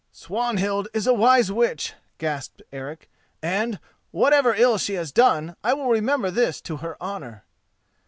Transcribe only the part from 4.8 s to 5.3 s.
has